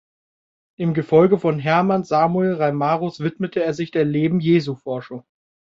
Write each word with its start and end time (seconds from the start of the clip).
Im 0.79 0.95
Gefolge 0.95 1.37
von 1.37 1.59
Hermann 1.59 2.03
Samuel 2.03 2.55
Reimarus 2.55 3.19
widmete 3.19 3.63
er 3.63 3.75
sich 3.75 3.91
der 3.91 4.03
Leben-Jesu-Forschung. 4.03 5.25